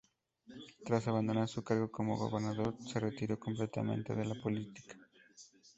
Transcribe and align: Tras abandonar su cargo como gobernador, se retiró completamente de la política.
Tras 0.83 1.07
abandonar 1.07 1.47
su 1.47 1.63
cargo 1.63 1.91
como 1.91 2.17
gobernador, 2.17 2.75
se 2.87 2.99
retiró 2.99 3.37
completamente 3.39 4.15
de 4.15 4.25
la 4.25 4.33
política. 4.33 4.97